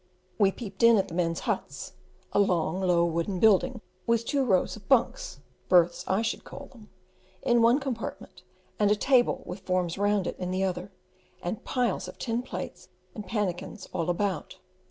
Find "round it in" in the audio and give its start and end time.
9.99-10.49